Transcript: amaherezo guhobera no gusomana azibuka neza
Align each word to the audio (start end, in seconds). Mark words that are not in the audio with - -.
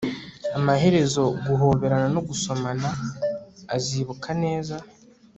amaherezo 0.57 1.23
guhobera 1.45 1.97
no 2.13 2.21
gusomana 2.27 2.89
azibuka 3.75 4.29
neza 4.43 4.75